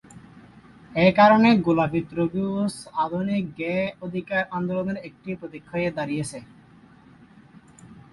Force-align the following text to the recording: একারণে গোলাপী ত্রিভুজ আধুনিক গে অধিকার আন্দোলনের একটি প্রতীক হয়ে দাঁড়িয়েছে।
একারণে 1.01 1.51
গোলাপী 1.65 2.01
ত্রিভুজ 2.09 2.73
আধুনিক 3.03 3.43
গে 3.59 3.75
অধিকার 4.01 4.41
আন্দোলনের 4.57 4.97
একটি 5.07 5.29
প্রতীক 5.39 5.63
হয়ে 5.71 5.89
দাঁড়িয়েছে। 5.97 6.39